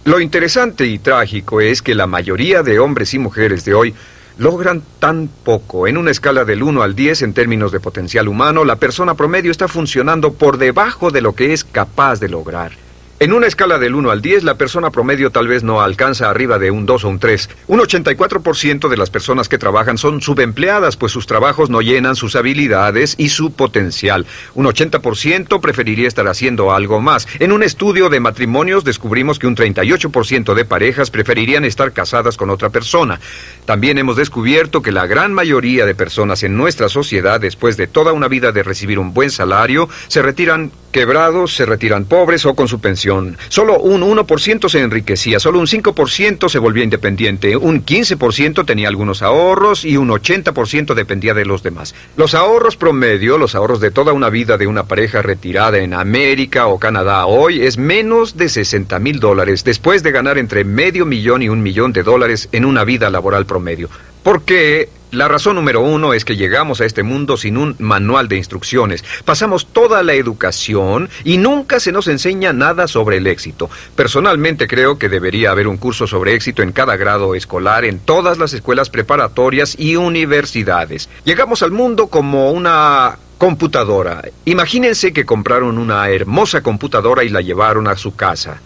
Lo 0.04 0.20
interesante 0.20 0.86
y 0.86 0.98
trágico 0.98 1.60
es 1.60 1.82
que 1.82 1.94
la 1.94 2.06
mayoría 2.06 2.62
de 2.62 2.78
hombres 2.78 3.12
y 3.14 3.18
mujeres 3.18 3.64
de 3.64 3.74
hoy 3.74 3.94
logran 4.38 4.82
tan 5.00 5.28
poco. 5.28 5.86
En 5.86 5.98
una 5.98 6.10
escala 6.10 6.44
del 6.44 6.62
1 6.62 6.82
al 6.82 6.94
10 6.94 7.22
en 7.22 7.34
términos 7.34 7.72
de 7.72 7.80
potencial 7.80 8.28
humano, 8.28 8.64
la 8.64 8.76
persona 8.76 9.14
promedio 9.14 9.50
está 9.50 9.68
funcionando 9.68 10.32
por 10.32 10.56
debajo 10.58 11.10
de 11.10 11.20
lo 11.20 11.34
que 11.34 11.52
es 11.52 11.64
capaz 11.64 12.20
de 12.20 12.28
lograr. 12.28 12.72
En 13.20 13.32
una 13.32 13.48
escala 13.48 13.80
del 13.80 13.96
1 13.96 14.12
al 14.12 14.22
10, 14.22 14.44
la 14.44 14.54
persona 14.54 14.90
promedio 14.90 15.30
tal 15.32 15.48
vez 15.48 15.64
no 15.64 15.80
alcanza 15.80 16.30
arriba 16.30 16.60
de 16.60 16.70
un 16.70 16.86
2 16.86 17.02
o 17.02 17.08
un 17.08 17.18
3. 17.18 17.50
Un 17.66 17.80
84% 17.80 18.88
de 18.88 18.96
las 18.96 19.10
personas 19.10 19.48
que 19.48 19.58
trabajan 19.58 19.98
son 19.98 20.20
subempleadas, 20.20 20.96
pues 20.96 21.10
sus 21.10 21.26
trabajos 21.26 21.68
no 21.68 21.80
llenan 21.80 22.14
sus 22.14 22.36
habilidades 22.36 23.16
y 23.18 23.30
su 23.30 23.50
potencial. 23.50 24.24
Un 24.54 24.66
80% 24.66 25.60
preferiría 25.60 26.06
estar 26.06 26.28
haciendo 26.28 26.70
algo 26.70 27.00
más. 27.00 27.26
En 27.40 27.50
un 27.50 27.64
estudio 27.64 28.08
de 28.08 28.20
matrimonios 28.20 28.84
descubrimos 28.84 29.40
que 29.40 29.48
un 29.48 29.56
38% 29.56 30.54
de 30.54 30.64
parejas 30.64 31.10
preferirían 31.10 31.64
estar 31.64 31.90
casadas 31.90 32.36
con 32.36 32.50
otra 32.50 32.68
persona. 32.68 33.18
También 33.64 33.98
hemos 33.98 34.14
descubierto 34.14 34.80
que 34.80 34.92
la 34.92 35.08
gran 35.08 35.32
mayoría 35.32 35.86
de 35.86 35.96
personas 35.96 36.44
en 36.44 36.56
nuestra 36.56 36.88
sociedad, 36.88 37.40
después 37.40 37.76
de 37.76 37.88
toda 37.88 38.12
una 38.12 38.28
vida 38.28 38.52
de 38.52 38.62
recibir 38.62 39.00
un 39.00 39.12
buen 39.12 39.32
salario, 39.32 39.88
se 40.06 40.22
retiran 40.22 40.70
quebrados, 40.90 41.54
se 41.54 41.66
retiran 41.66 42.04
pobres 42.04 42.46
o 42.46 42.54
con 42.54 42.68
su 42.68 42.80
pensión. 42.80 43.36
Solo 43.48 43.78
un 43.78 44.02
1% 44.02 44.68
se 44.68 44.80
enriquecía, 44.80 45.38
solo 45.38 45.58
un 45.58 45.66
5% 45.66 46.48
se 46.48 46.58
volvía 46.58 46.84
independiente, 46.84 47.56
un 47.56 47.84
15% 47.84 48.64
tenía 48.64 48.88
algunos 48.88 49.22
ahorros 49.22 49.84
y 49.84 49.96
un 49.96 50.08
80% 50.08 50.94
dependía 50.94 51.34
de 51.34 51.44
los 51.44 51.62
demás. 51.62 51.94
Los 52.16 52.34
ahorros 52.34 52.76
promedio, 52.76 53.38
los 53.38 53.54
ahorros 53.54 53.80
de 53.80 53.90
toda 53.90 54.12
una 54.12 54.30
vida 54.30 54.56
de 54.56 54.66
una 54.66 54.84
pareja 54.84 55.22
retirada 55.22 55.78
en 55.78 55.94
América 55.94 56.66
o 56.66 56.78
Canadá 56.78 57.26
hoy 57.26 57.62
es 57.62 57.78
menos 57.78 58.36
de 58.36 58.48
60 58.48 58.98
mil 58.98 59.20
dólares 59.20 59.64
después 59.64 60.02
de 60.02 60.12
ganar 60.12 60.38
entre 60.38 60.64
medio 60.64 61.06
millón 61.06 61.42
y 61.42 61.48
un 61.48 61.62
millón 61.62 61.92
de 61.92 62.02
dólares 62.02 62.48
en 62.52 62.64
una 62.64 62.84
vida 62.84 63.10
laboral 63.10 63.46
promedio. 63.46 63.88
Porque 64.22 64.88
la 65.10 65.26
razón 65.26 65.56
número 65.56 65.80
uno 65.80 66.12
es 66.12 66.24
que 66.24 66.36
llegamos 66.36 66.80
a 66.80 66.84
este 66.84 67.02
mundo 67.02 67.38
sin 67.38 67.56
un 67.56 67.76
manual 67.78 68.28
de 68.28 68.36
instrucciones. 68.36 69.04
Pasamos 69.24 69.66
toda 69.66 70.02
la 70.02 70.12
educación 70.12 71.08
y 71.24 71.38
nunca 71.38 71.80
se 71.80 71.92
nos 71.92 72.08
enseña 72.08 72.52
nada 72.52 72.86
sobre 72.88 73.16
el 73.16 73.26
éxito. 73.26 73.70
Personalmente 73.96 74.68
creo 74.68 74.98
que 74.98 75.08
debería 75.08 75.50
haber 75.50 75.66
un 75.66 75.78
curso 75.78 76.06
sobre 76.06 76.34
éxito 76.34 76.62
en 76.62 76.72
cada 76.72 76.96
grado 76.96 77.34
escolar, 77.34 77.86
en 77.86 78.00
todas 78.00 78.36
las 78.36 78.52
escuelas 78.52 78.90
preparatorias 78.90 79.76
y 79.78 79.96
universidades. 79.96 81.08
Llegamos 81.24 81.62
al 81.62 81.70
mundo 81.70 82.08
como 82.08 82.50
una 82.50 83.18
computadora. 83.38 84.22
Imagínense 84.44 85.14
que 85.14 85.24
compraron 85.24 85.78
una 85.78 86.10
hermosa 86.10 86.62
computadora 86.62 87.24
y 87.24 87.30
la 87.30 87.40
llevaron 87.40 87.88
a 87.88 87.96
su 87.96 88.14
casa. 88.14 88.60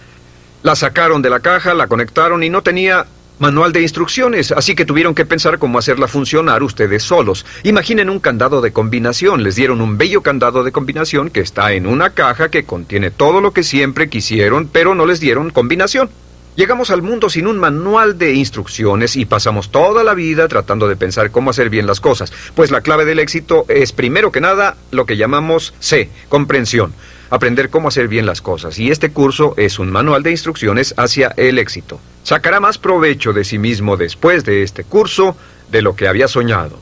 La 0.65 0.75
sacaron 0.75 1.23
de 1.23 1.31
la 1.31 1.41
caja, 1.41 1.75
la 1.75 1.87
conectaron 1.87 2.43
y 2.43 2.51
no 2.51 2.63
tenía 2.63 3.07
manual 3.39 3.73
de 3.73 3.83
instrucciones, 3.83 4.53
así 4.53 4.75
que 4.75 4.85
tuvieron 4.85 5.15
que 5.15 5.25
pensar 5.25 5.59
cómo 5.59 5.79
hacerla 5.79 6.09
funcionar 6.09 6.63
ustedes 6.63 7.03
solos. 7.03 7.45
Imaginen 7.63 8.11
un 8.11 8.21
candado 8.21 8.61
de 8.61 8.73
combinación, 8.73 9.43
les 9.43 9.57
dieron 9.57 9.81
un 9.81 9.99
bello 9.99 10.23
candado 10.23 10.65
de 10.65 10.73
combinación 10.73 11.31
que 11.31 11.41
está 11.41 11.73
en 11.73 11.87
una 11.87 12.11
caja 12.11 12.51
que 12.51 12.65
contiene 12.65 13.11
todo 13.11 13.41
lo 13.41 13.53
que 13.53 13.63
siempre 13.63 14.09
quisieron, 14.09 14.69
pero 14.69 14.95
no 14.95 15.07
les 15.07 15.21
dieron 15.21 15.51
combinación. 15.51 16.11
Llegamos 16.55 16.91
al 16.91 17.01
mundo 17.01 17.31
sin 17.31 17.47
un 17.47 17.59
manual 17.59 18.19
de 18.19 18.35
instrucciones 18.35 19.17
y 19.17 19.25
pasamos 19.25 19.71
toda 19.71 20.05
la 20.05 20.13
vida 20.13 20.49
tratando 20.49 20.87
de 20.87 20.97
pensar 20.97 21.31
cómo 21.31 21.49
hacer 21.49 21.71
bien 21.71 21.87
las 21.87 21.99
cosas, 21.99 22.31
pues 22.55 22.71
la 22.71 22.83
clave 22.83 23.07
del 23.07 23.21
éxito 23.21 23.65
es 23.69 23.93
primero 23.93 24.31
que 24.31 24.43
nada 24.43 24.77
lo 24.91 25.07
que 25.07 25.17
llamamos 25.17 25.73
C, 25.81 26.11
comprensión 26.29 26.93
aprender 27.33 27.71
cómo 27.71 27.89
hacer 27.89 28.09
bien 28.09 28.27
las 28.27 28.43
cosas, 28.43 28.79
y 28.79 28.91
este 28.91 29.11
curso 29.11 29.55
es 29.57 29.79
un 29.79 29.91
manual 29.91 30.23
de 30.23 30.33
instrucciones 30.33 30.93
hacia 30.99 31.33
el 31.39 31.59
éxito. 31.59 31.99
Sacará 32.25 32.61
más 32.61 32.77
provecho 32.77 33.33
de 33.33 33.43
sí 33.43 33.57
mismo 33.59 33.97
después 33.97 34.45
de 34.45 34.63
este 34.63 34.85
curso 34.85 35.35
de 35.71 35.81
lo 35.81 35.97
que 35.97 36.09
había 36.09 36.29
soñado. 36.29 36.79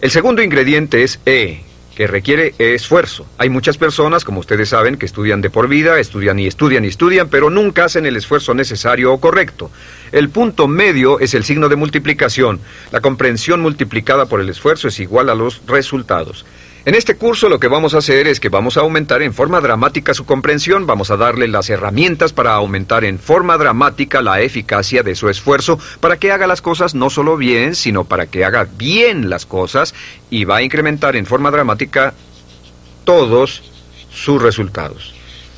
El 0.00 0.10
segundo 0.10 0.42
ingrediente 0.42 1.02
es 1.02 1.20
E, 1.26 1.64
que 1.94 2.06
requiere 2.06 2.54
esfuerzo. 2.56 3.26
Hay 3.36 3.50
muchas 3.50 3.76
personas, 3.76 4.24
como 4.24 4.40
ustedes 4.40 4.70
saben, 4.70 4.96
que 4.96 5.04
estudian 5.04 5.42
de 5.42 5.50
por 5.50 5.68
vida, 5.68 6.00
estudian 6.00 6.38
y 6.38 6.46
estudian 6.46 6.86
y 6.86 6.88
estudian, 6.88 7.28
pero 7.28 7.50
nunca 7.50 7.84
hacen 7.84 8.06
el 8.06 8.16
esfuerzo 8.16 8.54
necesario 8.54 9.12
o 9.12 9.20
correcto. 9.20 9.70
El 10.12 10.30
punto 10.30 10.66
medio 10.66 11.20
es 11.20 11.34
el 11.34 11.44
signo 11.44 11.68
de 11.68 11.76
multiplicación. 11.76 12.58
La 12.90 13.02
comprensión 13.02 13.60
multiplicada 13.60 14.24
por 14.24 14.40
el 14.40 14.48
esfuerzo 14.48 14.88
es 14.88 14.98
igual 14.98 15.28
a 15.28 15.34
los 15.34 15.60
resultados. 15.66 16.46
En 16.86 16.94
este 16.94 17.16
curso 17.16 17.48
lo 17.48 17.58
que 17.58 17.68
vamos 17.68 17.94
a 17.94 17.98
hacer 17.98 18.26
es 18.26 18.40
que 18.40 18.50
vamos 18.50 18.76
a 18.76 18.80
aumentar 18.80 19.22
en 19.22 19.32
forma 19.32 19.62
dramática 19.62 20.12
su 20.12 20.26
comprensión, 20.26 20.86
vamos 20.86 21.10
a 21.10 21.16
darle 21.16 21.48
las 21.48 21.70
herramientas 21.70 22.34
para 22.34 22.52
aumentar 22.52 23.06
en 23.06 23.18
forma 23.18 23.56
dramática 23.56 24.20
la 24.20 24.42
eficacia 24.42 25.02
de 25.02 25.14
su 25.14 25.30
esfuerzo 25.30 25.78
para 26.00 26.18
que 26.18 26.30
haga 26.30 26.46
las 26.46 26.60
cosas 26.60 26.94
no 26.94 27.08
solo 27.08 27.38
bien, 27.38 27.74
sino 27.74 28.04
para 28.04 28.26
que 28.26 28.44
haga 28.44 28.68
bien 28.76 29.30
las 29.30 29.46
cosas 29.46 29.94
y 30.28 30.44
va 30.44 30.56
a 30.56 30.62
incrementar 30.62 31.16
en 31.16 31.24
forma 31.24 31.50
dramática 31.50 32.12
todos 33.04 33.62
sus 34.10 34.42
resultados. 34.42 35.14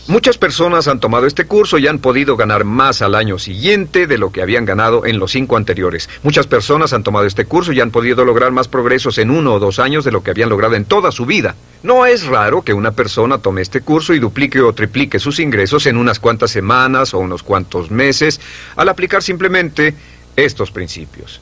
Muchas 0.09 0.39
personas 0.39 0.87
han 0.87 1.01
tomado 1.01 1.27
este 1.27 1.47
curso 1.47 1.79
y 1.79 1.89
han 1.89 1.99
podido 1.99 2.37
ganar 2.37 2.63
más 2.63 3.03
al 3.03 3.17
año 3.17 3.41
siguiente 3.41 4.07
de 4.07 4.19
lo 4.19 4.31
que 4.31 4.41
habían 4.41 4.65
ganado 4.65 5.05
en 5.05 5.19
los 5.19 5.33
cinco 5.33 5.57
anteriores. 5.57 6.09
Muchas 6.23 6.47
personas 6.47 6.93
han 6.93 7.03
tomado 7.03 7.27
este 7.27 7.45
curso 7.45 7.73
y 7.73 7.81
han 7.81 7.91
podido 7.91 8.25
lograr 8.25 8.53
más 8.53 8.69
progresos 8.69 9.19
en 9.19 9.33
uno 9.33 9.55
o 9.55 9.59
dos 9.59 9.81
años 9.81 10.05
de 10.05 10.13
lo 10.13 10.23
que 10.23 10.31
habían 10.31 10.49
logrado 10.49 10.77
en 10.77 10.85
toda 10.85 11.11
su 11.11 11.27
vida. 11.27 11.57
No 11.83 12.07
es 12.07 12.25
raro 12.25 12.63
que 12.63 12.73
una 12.73 12.93
persona 12.93 13.39
tome 13.39 13.63
este 13.63 13.81
curso 13.81 14.15
y 14.15 14.21
duplique 14.21 14.61
o 14.61 14.73
triplique 14.73 15.19
sus 15.19 15.41
ingresos 15.41 15.87
en 15.87 15.97
unas 15.97 16.21
cuantas 16.21 16.53
semanas 16.53 17.13
o 17.13 17.19
unos 17.19 17.43
cuantos 17.43 17.91
meses 17.91 18.41
al 18.77 18.89
aplicar 18.89 19.25
simplemente 19.25 19.93
estos 20.37 20.71
principios. 20.71 21.41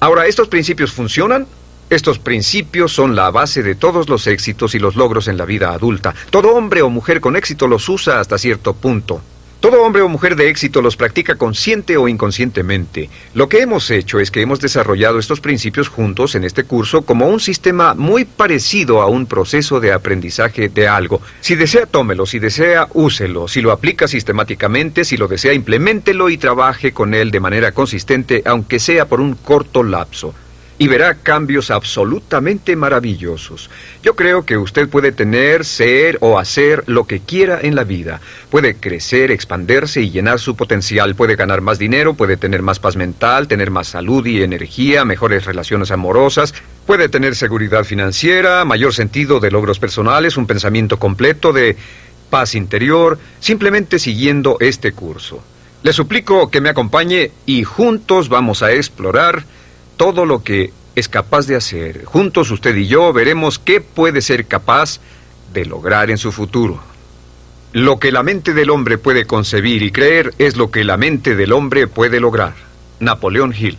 Ahora, 0.00 0.26
¿estos 0.26 0.48
principios 0.48 0.90
funcionan? 0.90 1.46
Estos 1.94 2.18
principios 2.18 2.92
son 2.92 3.14
la 3.14 3.30
base 3.30 3.62
de 3.62 3.76
todos 3.76 4.08
los 4.08 4.26
éxitos 4.26 4.74
y 4.74 4.80
los 4.80 4.96
logros 4.96 5.28
en 5.28 5.36
la 5.36 5.44
vida 5.44 5.70
adulta. 5.70 6.12
Todo 6.28 6.52
hombre 6.56 6.82
o 6.82 6.90
mujer 6.90 7.20
con 7.20 7.36
éxito 7.36 7.68
los 7.68 7.88
usa 7.88 8.18
hasta 8.18 8.36
cierto 8.36 8.74
punto. 8.74 9.22
Todo 9.60 9.80
hombre 9.80 10.02
o 10.02 10.08
mujer 10.08 10.34
de 10.34 10.48
éxito 10.48 10.82
los 10.82 10.96
practica 10.96 11.36
consciente 11.36 11.96
o 11.96 12.08
inconscientemente. 12.08 13.10
Lo 13.34 13.48
que 13.48 13.60
hemos 13.60 13.92
hecho 13.92 14.18
es 14.18 14.32
que 14.32 14.40
hemos 14.40 14.58
desarrollado 14.58 15.20
estos 15.20 15.40
principios 15.40 15.86
juntos 15.86 16.34
en 16.34 16.42
este 16.42 16.64
curso 16.64 17.02
como 17.02 17.28
un 17.28 17.38
sistema 17.38 17.94
muy 17.94 18.24
parecido 18.24 19.00
a 19.00 19.06
un 19.06 19.26
proceso 19.26 19.78
de 19.78 19.92
aprendizaje 19.92 20.68
de 20.68 20.88
algo. 20.88 21.22
Si 21.40 21.54
desea, 21.54 21.86
tómelo, 21.86 22.26
si 22.26 22.40
desea, 22.40 22.88
úselo, 22.92 23.46
si 23.46 23.60
lo 23.60 23.70
aplica 23.70 24.08
sistemáticamente, 24.08 25.04
si 25.04 25.16
lo 25.16 25.28
desea, 25.28 25.54
implementelo 25.54 26.28
y 26.28 26.38
trabaje 26.38 26.90
con 26.90 27.14
él 27.14 27.30
de 27.30 27.38
manera 27.38 27.70
consistente, 27.70 28.42
aunque 28.44 28.80
sea 28.80 29.06
por 29.06 29.20
un 29.20 29.36
corto 29.36 29.84
lapso. 29.84 30.34
Y 30.78 30.88
verá 30.88 31.14
cambios 31.14 31.70
absolutamente 31.70 32.74
maravillosos. 32.76 33.70
Yo 34.02 34.16
creo 34.16 34.44
que 34.44 34.56
usted 34.56 34.88
puede 34.88 35.12
tener, 35.12 35.64
ser 35.64 36.18
o 36.20 36.38
hacer 36.38 36.84
lo 36.86 37.06
que 37.06 37.20
quiera 37.20 37.60
en 37.62 37.74
la 37.74 37.84
vida. 37.84 38.20
Puede 38.50 38.74
crecer, 38.74 39.30
expandirse 39.30 40.02
y 40.02 40.10
llenar 40.10 40.40
su 40.40 40.56
potencial. 40.56 41.14
Puede 41.14 41.36
ganar 41.36 41.60
más 41.60 41.78
dinero, 41.78 42.14
puede 42.14 42.36
tener 42.36 42.62
más 42.62 42.80
paz 42.80 42.96
mental, 42.96 43.46
tener 43.46 43.70
más 43.70 43.88
salud 43.88 44.26
y 44.26 44.42
energía, 44.42 45.04
mejores 45.04 45.44
relaciones 45.44 45.90
amorosas. 45.90 46.54
Puede 46.86 47.08
tener 47.08 47.36
seguridad 47.36 47.84
financiera, 47.84 48.64
mayor 48.64 48.92
sentido 48.94 49.40
de 49.40 49.50
logros 49.50 49.78
personales, 49.78 50.36
un 50.36 50.46
pensamiento 50.46 50.98
completo 50.98 51.52
de 51.52 51.76
paz 52.30 52.54
interior, 52.56 53.18
simplemente 53.38 53.98
siguiendo 53.98 54.56
este 54.58 54.92
curso. 54.92 55.42
Le 55.84 55.92
suplico 55.92 56.50
que 56.50 56.60
me 56.60 56.70
acompañe 56.70 57.30
y 57.46 57.62
juntos 57.62 58.28
vamos 58.28 58.62
a 58.62 58.72
explorar 58.72 59.44
todo 59.96 60.26
lo 60.26 60.42
que 60.42 60.72
es 60.94 61.08
capaz 61.08 61.46
de 61.46 61.56
hacer. 61.56 62.04
Juntos 62.04 62.50
usted 62.50 62.76
y 62.76 62.86
yo 62.86 63.12
veremos 63.12 63.58
qué 63.58 63.80
puede 63.80 64.20
ser 64.20 64.46
capaz 64.46 65.00
de 65.52 65.66
lograr 65.66 66.10
en 66.10 66.18
su 66.18 66.32
futuro. 66.32 66.80
Lo 67.72 67.98
que 67.98 68.12
la 68.12 68.22
mente 68.22 68.54
del 68.54 68.70
hombre 68.70 68.98
puede 68.98 69.26
concebir 69.26 69.82
y 69.82 69.90
creer 69.90 70.32
es 70.38 70.56
lo 70.56 70.70
que 70.70 70.84
la 70.84 70.96
mente 70.96 71.34
del 71.34 71.52
hombre 71.52 71.88
puede 71.88 72.20
lograr. 72.20 72.54
Napoleón 73.00 73.52
Hill. 73.56 73.78